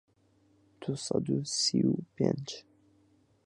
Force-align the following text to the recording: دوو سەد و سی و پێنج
دوو 0.81 0.93
سەد 1.05 1.27
و 1.31 1.37
سی 1.61 1.79
و 1.89 1.93
پێنج 2.15 2.47